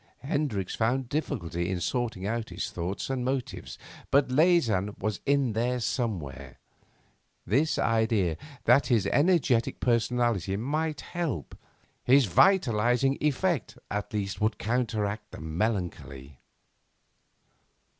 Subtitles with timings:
[0.23, 3.77] Hendricks found difficulty in sorting out his thoughts and motives,
[4.09, 6.57] but Leysin was in them somewhere
[7.45, 11.55] this idea that his energetic personality might help.
[12.03, 16.39] His vitalising effect, at least, would counteract the melancholy.